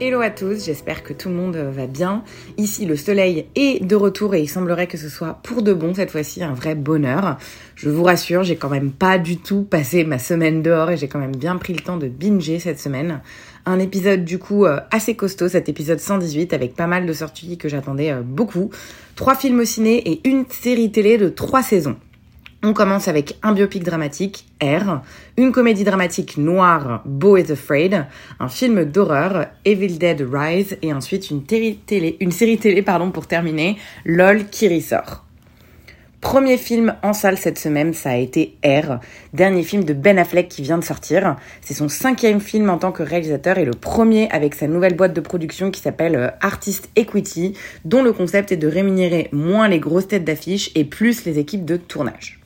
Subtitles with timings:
[0.00, 2.22] Hello à tous, j'espère que tout le monde va bien.
[2.56, 5.92] Ici, le soleil est de retour et il semblerait que ce soit pour de bon
[5.92, 7.36] cette fois-ci un vrai bonheur.
[7.74, 11.08] Je vous rassure, j'ai quand même pas du tout passé ma semaine dehors et j'ai
[11.08, 13.22] quand même bien pris le temps de binger cette semaine.
[13.66, 17.58] Un épisode du coup euh, assez costaud, cet épisode 118 avec pas mal de sorties
[17.58, 18.70] que j'attendais euh, beaucoup.
[19.16, 21.96] Trois films au ciné et une série télé de trois saisons.
[22.60, 25.00] On commence avec un biopic dramatique, R,
[25.36, 28.06] une comédie dramatique noire, Beau is Afraid,
[28.40, 34.46] un film d'horreur, Evil Dead Rise, et ensuite une, série télé pardon, pour terminer, LOL
[34.46, 35.24] qui ressort.
[36.20, 38.98] Premier film en salle cette semaine, ça a été R,
[39.32, 41.36] dernier film de Ben Affleck qui vient de sortir.
[41.60, 45.14] C'est son cinquième film en tant que réalisateur et le premier avec sa nouvelle boîte
[45.14, 47.52] de production qui s'appelle euh, Artist Equity,
[47.84, 51.64] dont le concept est de rémunérer moins les grosses têtes d'affiche et plus les équipes
[51.64, 52.37] de tournage.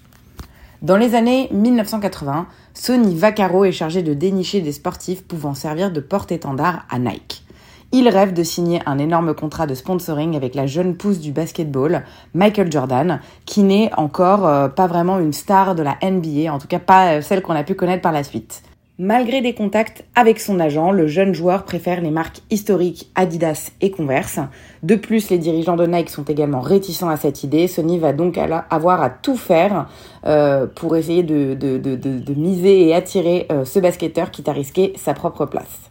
[0.83, 6.01] Dans les années 1980, Sony Vaccaro est chargé de dénicher des sportifs pouvant servir de
[6.01, 7.45] porte-étendard à Nike.
[7.93, 12.03] Il rêve de signer un énorme contrat de sponsoring avec la jeune pousse du basketball,
[12.35, 16.67] Michael Jordan, qui n'est encore euh, pas vraiment une star de la NBA, en tout
[16.67, 18.65] cas pas euh, celle qu'on a pu connaître par la suite.
[19.05, 23.91] Malgré des contacts avec son agent, le jeune joueur préfère les marques historiques Adidas et
[23.91, 24.39] Converse.
[24.85, 27.67] De plus, les dirigeants de Nike sont également réticents à cette idée.
[27.67, 29.89] Sony va donc avoir à tout faire
[30.25, 35.47] euh, pour essayer de, miser et attirer euh, ce basketteur qui t'a risqué sa propre
[35.47, 35.91] place.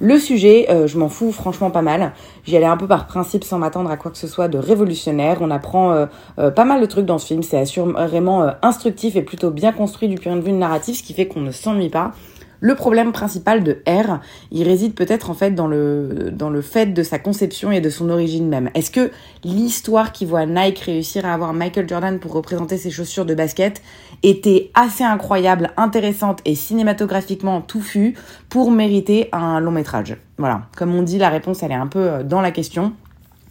[0.00, 2.12] Le sujet, euh, je m'en fous franchement pas mal.
[2.44, 5.38] J'y allais un peu par principe sans m'attendre à quoi que ce soit de révolutionnaire.
[5.40, 7.42] On apprend pas mal de trucs dans ce film.
[7.42, 11.26] C'est assurément instructif et plutôt bien construit du point de vue narratif, ce qui fait
[11.26, 12.12] qu'on ne s'ennuie pas.
[12.64, 14.20] Le problème principal de R,
[14.50, 18.48] il réside peut-être en fait dans le, fait de sa conception et de son origine
[18.48, 18.70] même.
[18.72, 19.10] Est-ce que
[19.44, 23.82] l'histoire qui voit Nike réussir à avoir Michael Jordan pour représenter ses chaussures de basket
[24.22, 28.14] était assez incroyable, intéressante et cinématographiquement touffue
[28.48, 30.16] pour mériter un long métrage?
[30.38, 32.94] Voilà, comme on dit, la réponse elle est un peu euh, dans la question.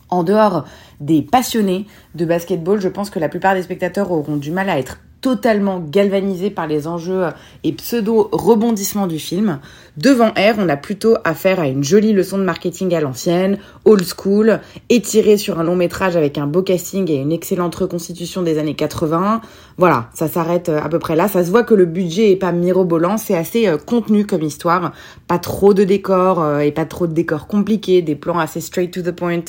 [0.09, 0.65] En dehors
[1.01, 1.85] des passionnés
[2.15, 5.79] de basketball, je pense que la plupart des spectateurs auront du mal à être totalement
[5.79, 7.23] galvanisé par les enjeux
[7.63, 9.59] et pseudo-rebondissements du film.
[9.95, 14.03] Devant R, on a plutôt affaire à une jolie leçon de marketing à l'ancienne, old
[14.03, 18.57] school, étirée sur un long métrage avec un beau casting et une excellente reconstitution des
[18.57, 19.41] années 80.
[19.77, 21.27] Voilà, ça s'arrête euh, à peu près là.
[21.27, 24.91] Ça se voit que le budget est pas mirobolant, c'est assez euh, contenu comme histoire.
[25.27, 28.91] Pas trop de décors euh, et pas trop de décors compliqués, des plans assez straight
[28.91, 29.43] to the point.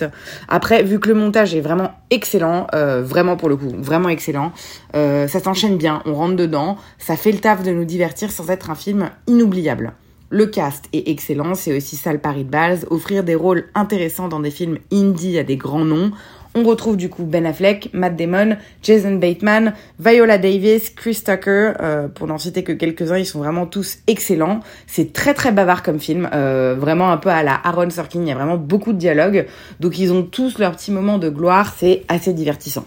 [0.49, 4.53] Après, vu que le montage est vraiment excellent, vraiment pour le coup, vraiment excellent,
[4.93, 8.71] ça s'enchaîne bien, on rentre dedans, ça fait le taf de nous divertir sans être
[8.71, 9.95] un film inoubliable.
[10.31, 14.29] Le cast est excellent, c'est aussi ça le pari de base, offrir des rôles intéressants
[14.29, 16.11] dans des films indie à des grands noms.
[16.57, 22.09] On retrouve du coup Ben Affleck, Matt Damon, Jason Bateman, Viola Davis, Chris Tucker, euh,
[22.09, 24.61] pour n'en citer que quelques-uns, ils sont vraiment tous excellents.
[24.87, 28.29] C'est très très bavard comme film, euh, vraiment un peu à la Aaron Sorkin, il
[28.29, 29.47] y a vraiment beaucoup de dialogues,
[29.81, 32.85] donc ils ont tous leur petit moment de gloire, c'est assez divertissant.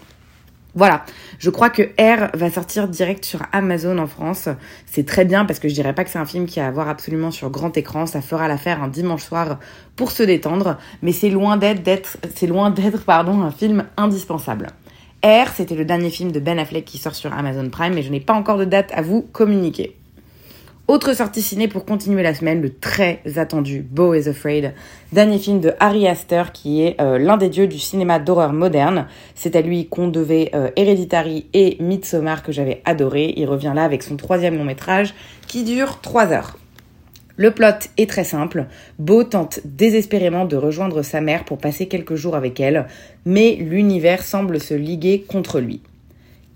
[0.78, 1.02] Voilà,
[1.40, 4.48] je crois que R va sortir direct sur Amazon en France.
[4.86, 6.70] C'est très bien parce que je dirais pas que c'est un film qui a à
[6.70, 8.06] voir absolument sur grand écran.
[8.06, 9.58] Ça fera l'affaire un dimanche soir
[9.96, 14.68] pour se détendre, mais c'est loin d'être, un film indispensable.
[15.24, 18.12] R, c'était le dernier film de Ben Affleck qui sort sur Amazon Prime, mais je
[18.12, 19.96] n'ai pas encore de date à vous communiquer.
[20.88, 24.72] Autre sortie ciné pour continuer la semaine, le très attendu Beau is Afraid,
[25.12, 29.06] dernier film de Harry Astor qui est euh, l'un des dieux du cinéma d'horreur moderne.
[29.34, 33.34] C'est à lui qu'on devait euh, Hereditary et Midsommar que j'avais adoré.
[33.36, 35.12] Il revient là avec son troisième long métrage
[35.46, 36.56] qui dure trois heures.
[37.36, 38.64] Le plot est très simple.
[38.98, 42.86] Beau tente désespérément de rejoindre sa mère pour passer quelques jours avec elle,
[43.26, 45.82] mais l'univers semble se liguer contre lui.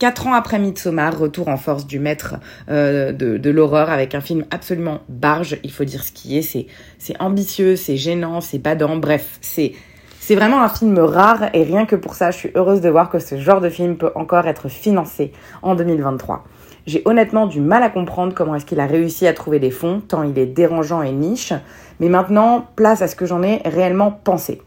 [0.03, 2.35] Quatre ans après Midsommar, retour en force du maître
[2.69, 6.67] euh, de, l'horreur avec un film absolument barge, il faut dire ce qui est, c'est,
[6.99, 9.75] c'est ambitieux, c'est gênant, c'est badant, bref, c'est,
[10.19, 13.11] c'est vraiment un film rare et rien que pour ça, je suis heureuse de voir
[13.11, 15.31] que ce genre de film peut encore être financé
[15.63, 16.43] en 2023.
[16.89, 20.01] J'ai honnêtement du mal à comprendre comment est-ce qu'il a réussi à trouver des fonds,
[20.01, 21.53] tant il est dérangeant et niche,
[22.01, 24.63] mais maintenant, place à ce que j'en ai réellement pensé.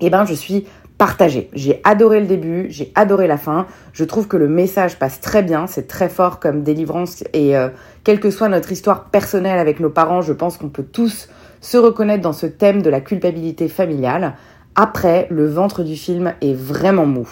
[0.00, 0.66] Eh ben, je suis
[0.98, 1.50] partagé.
[1.52, 3.66] J'ai adoré le début, j'ai adoré la fin.
[3.92, 7.68] Je trouve que le message passe très bien, c'est très fort comme délivrance et euh,
[8.04, 11.28] quelle que soit notre histoire personnelle avec nos parents, je pense qu'on peut tous
[11.60, 14.34] se reconnaître dans ce thème de la culpabilité familiale.
[14.74, 17.28] Après, le ventre du film est vraiment mou.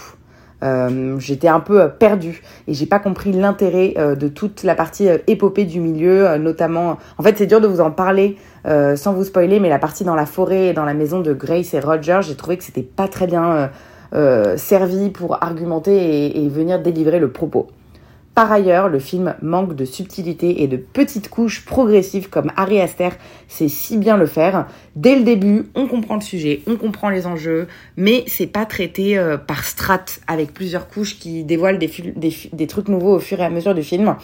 [0.63, 5.09] Euh, j'étais un peu perdue et j'ai pas compris l'intérêt euh, de toute la partie
[5.09, 6.99] euh, épopée du milieu, notamment.
[7.19, 8.37] En fait, c'est dur de vous en parler
[8.97, 11.75] sans vous spoiler, mais la partie dans la forêt et dans la maison de Grace
[11.75, 13.71] et Roger, j'ai trouvé que c'était pas très bien
[14.57, 17.69] servi pour argumenter et venir délivrer le propos.
[18.35, 23.11] Par ailleurs, le film manque de subtilité et de petites couches progressives comme Harry Aster
[23.47, 24.67] sait si bien le faire.
[24.97, 29.17] Dès le début, on comprend le sujet, on comprend les enjeux, mais c'est pas traité
[29.17, 33.51] euh, par strates avec plusieurs couches qui dévoilent des, trucs nouveaux au fur et à
[33.51, 34.17] mesure du film.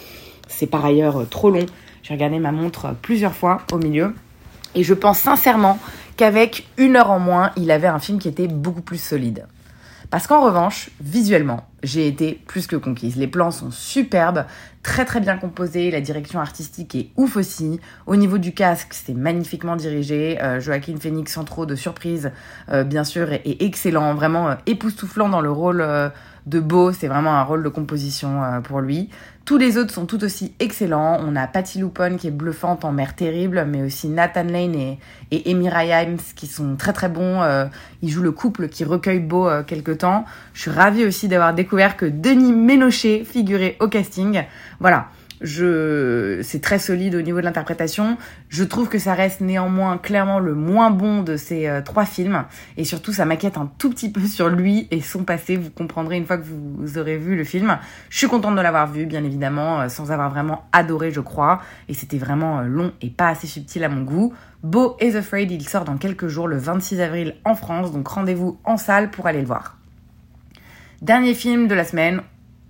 [0.49, 1.67] C'est par ailleurs euh, trop long.
[2.03, 4.13] J'ai regardé ma montre euh, plusieurs fois au milieu.
[4.75, 5.79] Et je pense sincèrement
[6.17, 9.47] qu'avec une heure en moins, il avait un film qui était beaucoup plus solide.
[10.11, 13.15] Parce qu'en revanche, visuellement, j'ai été plus que conquise.
[13.15, 14.45] Les plans sont superbes,
[14.83, 17.79] très très bien composés, la direction artistique est ouf aussi.
[18.09, 20.43] Au niveau du casque, c'est magnifiquement dirigé.
[20.43, 22.33] Euh, Joaquin Phoenix, sans trop de surprise,
[22.71, 25.81] euh, bien sûr, est, excellent, vraiment euh, époustouflant dans le rôle
[26.47, 26.93] de Beau.
[26.93, 29.09] C'est vraiment un rôle de composition pour lui.
[29.51, 31.19] Tous les autres sont tout aussi excellents.
[31.27, 34.99] On a Patty Lupone qui est bluffante en mère terrible, mais aussi Nathan Lane et,
[35.33, 35.69] et Amy
[36.37, 37.43] qui sont très très bons.
[37.43, 37.67] Euh,
[38.01, 40.25] ils jouent le couple qui recueille Beau euh, quelque temps.
[40.55, 44.45] Je suis ravie aussi d'avoir découvert que Denis Ménochet figurait au casting.
[44.79, 45.09] Voilà.
[45.41, 48.19] Je, c'est très solide au niveau de l'interprétation.
[48.49, 52.45] Je trouve que ça reste néanmoins clairement le moins bon de ces euh, trois films.
[52.77, 55.57] Et surtout, ça m'inquiète un tout petit peu sur lui et son passé.
[55.57, 57.79] Vous comprendrez une fois que vous, aurez vu le film.
[58.11, 61.63] Je suis contente de l'avoir vu, bien évidemment, euh, sans avoir vraiment adoré, je crois.
[61.89, 64.35] Et c'était vraiment euh, long et pas assez subtil à mon goût.
[64.63, 67.93] Beau is Afraid, il sort dans quelques jours, le 26 avril en France.
[67.93, 69.79] Donc rendez-vous en salle pour aller le voir.
[71.01, 72.21] Dernier film de la semaine,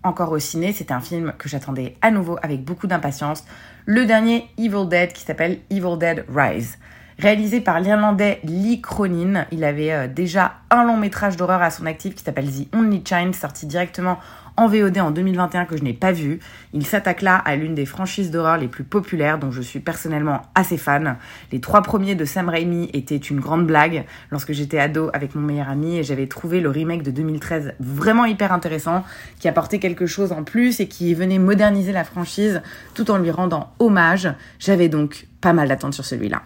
[0.02, 0.72] encore au ciné.
[0.72, 3.44] C'était un film que j'attendais à nouveau avec beaucoup d'impatience.
[3.86, 6.78] Le dernier Evil Dead qui s'appelle Evil Dead Rise.
[7.18, 11.84] Réalisé par l'Irlandais Lee Cronin, il avait euh, déjà un long métrage d'horreur à son
[11.84, 14.18] actif qui s'appelle The Only Child, sorti directement
[14.60, 16.38] en VOD en 2021 que je n'ai pas vu.
[16.74, 20.42] Il s'attaque là à l'une des franchises d'horreur les plus populaires dont je suis personnellement
[20.54, 21.16] assez fan.
[21.50, 25.40] Les trois premiers de Sam Raimi étaient une grande blague lorsque j'étais ado avec mon
[25.40, 29.02] meilleur ami et j'avais trouvé le remake de 2013 vraiment hyper intéressant
[29.38, 32.60] qui apportait quelque chose en plus et qui venait moderniser la franchise
[32.94, 34.28] tout en lui rendant hommage.
[34.58, 36.42] J'avais donc pas mal d'attentes sur celui-là.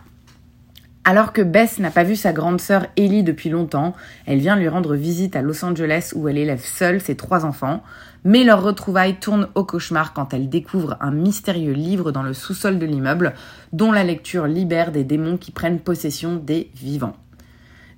[1.07, 4.69] Alors que Bess n'a pas vu sa grande sœur Ellie depuis longtemps, elle vient lui
[4.69, 7.83] rendre visite à Los Angeles où elle élève seule ses trois enfants,
[8.25, 12.79] mais leur retrouvaille tourne au cauchemar quand elle découvre un mystérieux livre dans le sous-sol
[12.79, 13.35] de l'immeuble,
[13.75, 17.17] dont la lecture libère des démons qui prennent possession des vivants.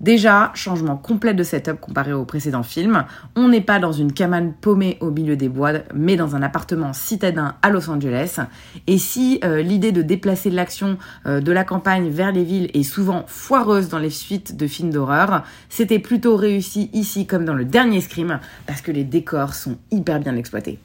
[0.00, 3.04] Déjà, changement complet de setup comparé au précédent film.
[3.34, 6.92] On n'est pas dans une cabane paumée au milieu des bois, mais dans un appartement
[6.92, 8.40] citadin à Los Angeles.
[8.86, 12.82] Et si euh, l'idée de déplacer l'action euh, de la campagne vers les villes est
[12.82, 17.64] souvent foireuse dans les suites de films d'horreur, c'était plutôt réussi ici comme dans le
[17.64, 20.78] dernier Scream, parce que les décors sont hyper bien exploités.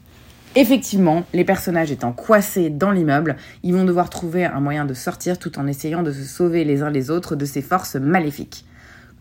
[0.54, 5.38] Effectivement, les personnages étant coincés dans l'immeuble, ils vont devoir trouver un moyen de sortir
[5.38, 8.66] tout en essayant de se sauver les uns les autres de ces forces maléfiques.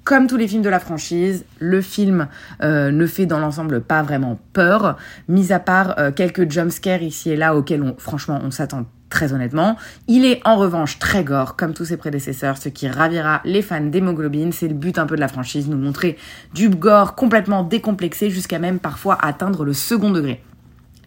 [0.04, 2.28] Comme tous les films de la franchise, le film
[2.64, 7.30] euh, ne fait dans l'ensemble pas vraiment peur, mis à part euh, quelques jumpscares ici
[7.30, 9.78] et là auxquels on, franchement on s'attend très honnêtement.
[10.08, 13.82] Il est en revanche très gore, comme tous ses prédécesseurs, ce qui ravira les fans
[13.82, 14.52] d'hémoglobine.
[14.52, 16.18] C'est le but un peu de la franchise, nous montrer
[16.56, 20.42] du gore complètement décomplexé jusqu'à même parfois atteindre le second degré.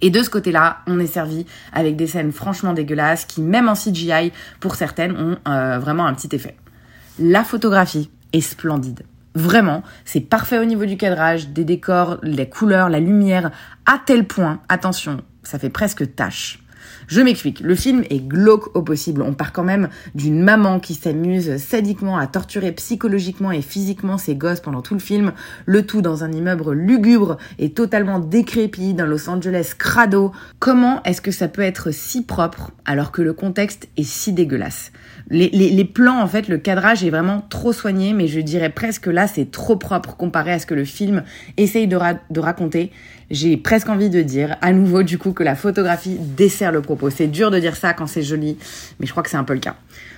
[0.03, 3.75] Et de ce côté-là, on est servi avec des scènes franchement dégueulasses qui, même en
[3.75, 6.57] CGI, pour certaines, ont euh, vraiment un petit effet.
[7.19, 8.11] La photographie
[8.41, 9.05] splendide.
[9.35, 13.51] Vraiment, c'est parfait au niveau du cadrage, des décors, les couleurs, la lumière,
[13.85, 16.64] à tel point, attention, ça fait presque tâche.
[17.07, 19.23] Je m'explique, le film est glauque au possible.
[19.23, 24.35] On part quand même d'une maman qui s'amuse sadiquement à torturer psychologiquement et physiquement ses
[24.35, 25.33] gosses pendant tout le film,
[25.67, 30.33] le tout dans un immeuble lugubre et totalement décrépit d'un Los Angeles crado.
[30.59, 34.93] Comment est-ce que ça peut être si propre alors que le contexte est si dégueulasse?
[35.31, 39.27] Les, plans, en fait, le cadrage est vraiment trop soigné, mais je dirais presque là,
[39.27, 41.25] c'est trop propre comparé à ce que le film
[41.57, 41.97] essaye de,
[42.39, 42.93] raconter.
[43.31, 47.11] J'ai presque envie de dire, à nouveau, du coup, que la photographie dessert le propos.
[47.11, 48.59] C'est dur de dire ça quand c'est joli,
[49.01, 49.77] mais je crois que c'est un peu le cas.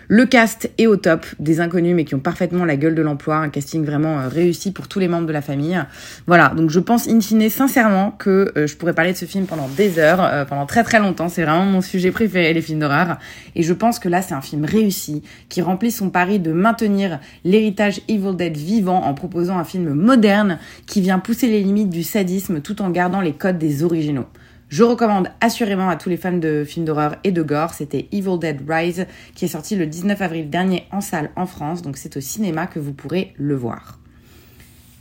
[0.08, 3.38] Le cast est au top, des inconnus mais qui ont parfaitement la gueule de l'emploi,
[3.38, 5.82] un casting vraiment euh, réussi pour tous les membres de la famille.
[6.28, 9.46] Voilà, donc je pense in fine sincèrement que euh, je pourrais parler de ce film
[9.46, 12.78] pendant des heures, euh, pendant très très longtemps, c'est vraiment mon sujet préféré, les films
[12.78, 13.18] d'horreur.
[13.56, 17.18] Et je pense que là c'est un film réussi, qui remplit son pari de maintenir
[17.44, 22.04] l'héritage Evil Dead vivant en proposant un film moderne qui vient pousser les limites du
[22.04, 24.26] sadisme tout en gardant les codes des originaux.
[24.68, 27.73] Je recommande assurément à tous les fans de films d'horreur et de gore.
[27.73, 31.82] C'était Evil Dead Rise qui est sorti le 19 avril dernier en salle en France,
[31.82, 34.00] donc c'est au cinéma que vous pourrez le voir.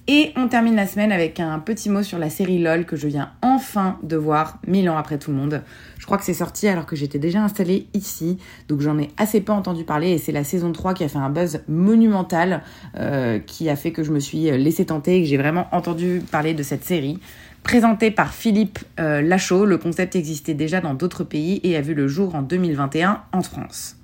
[0.07, 3.07] Et on termine la semaine avec un petit mot sur la série LOL que je
[3.07, 5.63] viens enfin de voir mille ans après tout le monde.
[5.97, 9.41] Je crois que c'est sorti alors que j'étais déjà installée ici, donc j'en ai assez
[9.41, 12.61] peu entendu parler et c'est la saison 3 qui a fait un buzz monumental
[12.99, 16.21] euh, qui a fait que je me suis laissé tenter et que j'ai vraiment entendu
[16.29, 17.19] parler de cette série.
[17.65, 21.95] Présenté par Philippe euh, Lachaud, le concept existait déjà dans d'autres pays et a vu
[21.95, 23.97] le jour en 2021 en France.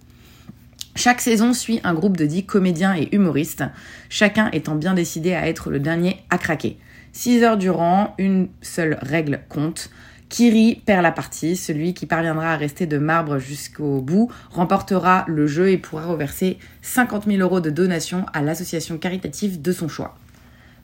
[0.95, 3.63] Chaque saison suit un groupe de dix comédiens et humoristes,
[4.09, 6.79] chacun étant bien décidé à être le dernier à craquer.
[7.11, 9.91] Six heures durant, une seule règle compte.
[10.29, 15.45] Kiri perd la partie, celui qui parviendra à rester de marbre jusqu'au bout remportera le
[15.45, 20.17] jeu et pourra reverser 50 000 euros de donation à l'association caritative de son choix.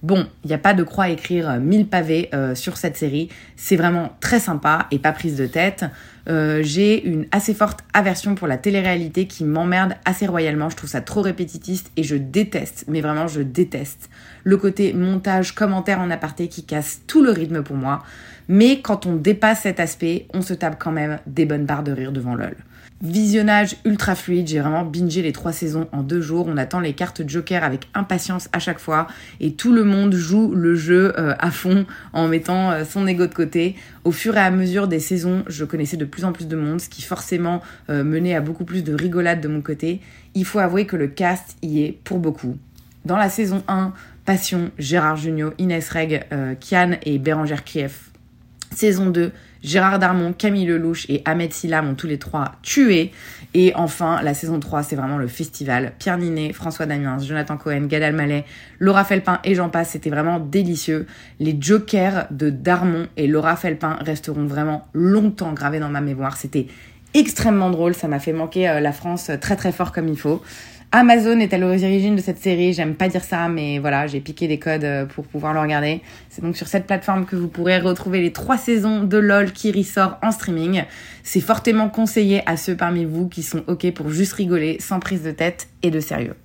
[0.04, 3.30] Bon, il n'y a pas de croix à écrire 1000 pavés euh, sur cette série.
[3.56, 5.86] C'est vraiment très sympa et pas prise de tête.
[6.30, 10.70] Euh, j'ai une assez forte aversion pour la télé-réalité qui m'emmerde assez royalement.
[10.70, 14.10] Je trouve ça trop répétitiste et je déteste, mais vraiment je déteste,
[14.44, 18.04] le côté montage, commentaire en aparté qui casse tout le rythme pour moi.
[18.50, 21.92] Mais quand on dépasse cet aspect, on se tape quand même des bonnes barres de
[21.92, 22.56] rire devant LOL.
[23.00, 26.48] Visionnage ultra fluide, j'ai vraiment bingé les trois saisons en deux jours.
[26.48, 29.06] On attend les cartes Joker avec impatience à chaque fois
[29.40, 33.28] et tout le monde joue le jeu euh, à fond en mettant euh, son ego
[33.28, 33.76] de côté.
[34.04, 36.82] Au fur et à mesure des saisons, je connaissais de plus en plus de monde,
[36.82, 37.62] ce qui forcément
[37.92, 40.02] euh, menait à beaucoup plus de rigolade de mon côté.
[40.34, 42.58] Il faut avouer que le cast y est pour beaucoup.
[43.06, 43.94] Dans la saison 1,
[44.26, 46.26] Passion, Gérard Jugnot, Inès Reg,
[46.60, 48.10] Kian et Bérangère Krief.
[48.76, 49.32] Saison 2,
[49.64, 53.12] Gérard Darmon, Camille Lelouch et Ahmed Silla m'ont tous les trois tué.
[53.54, 55.94] Et enfin, la saison 3, c'est vraiment le festival.
[56.00, 58.46] Pierre Ninet, François Damiens, Jonathan Cohen, Gad Elmaleh,
[58.80, 59.90] Laura Felpin et j'en passe.
[59.92, 61.08] C'était vraiment délicieux.
[61.40, 66.38] Les jokers de Darmon et Laura Felpin resteront vraiment longtemps gravés dans ma mémoire.
[66.38, 66.68] C'était
[67.14, 67.94] extrêmement drôle.
[67.94, 70.42] Ça m'a fait manquer euh, la France très très fort comme il faut.
[70.94, 74.48] Amazon est à l'origine de cette série, j'aime pas dire ça, mais voilà, j'ai piqué
[74.48, 76.02] des codes euh, pour pouvoir le regarder.
[76.30, 79.74] C'est donc sur cette plateforme que vous pourrez retrouver les trois saisons de LOL qui
[79.74, 80.86] ressort en streaming.
[81.24, 85.24] C'est fortement conseillé à ceux parmi vous qui sont ok pour juste rigoler, sans prise
[85.24, 86.36] de tête et de sérieux.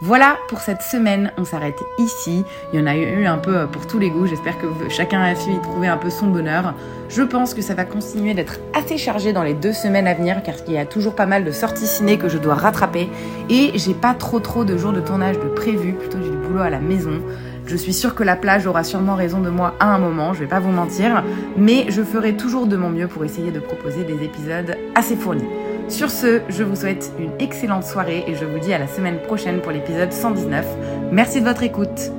[0.00, 2.44] Voilà pour cette semaine, on s'arrête ici.
[2.72, 5.34] Il y en a eu un peu pour tous les goûts, j'espère que chacun a
[5.36, 6.74] su y trouver un peu son bonheur.
[7.08, 10.42] Je pense que ça va continuer d'être assez chargé dans les deux semaines à venir
[10.42, 13.08] car il y a toujours pas mal de sorties ciné que je dois rattraper
[13.48, 16.70] et j'ai pas trop trop de jours de tournage de prévu, plutôt du boulot à
[16.70, 17.22] la maison.
[17.66, 20.40] Je suis sûre que la plage aura sûrement raison de moi à un moment, je
[20.40, 21.24] vais pas vous mentir,
[21.56, 25.48] mais je ferai toujours de mon mieux pour essayer de proposer des épisodes assez fournis.
[25.88, 29.20] Sur ce, je vous souhaite une excellente soirée et je vous dis à la semaine
[29.20, 30.66] prochaine pour l'épisode 119.
[31.12, 32.10] Merci de votre écoute.